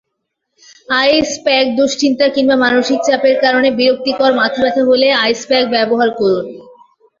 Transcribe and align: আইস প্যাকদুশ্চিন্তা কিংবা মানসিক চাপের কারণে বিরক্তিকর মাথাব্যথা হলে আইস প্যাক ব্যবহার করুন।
আইস 0.95 1.29
প্যাকদুশ্চিন্তা 1.45 2.25
কিংবা 2.35 2.55
মানসিক 2.63 2.99
চাপের 3.03 3.35
কারণে 3.43 3.69
বিরক্তিকর 3.79 4.31
মাথাব্যথা 4.39 4.81
হলে 4.89 5.07
আইস 5.23 5.41
প্যাক 5.49 5.65
ব্যবহার 5.75 6.09
করুন। 6.19 6.45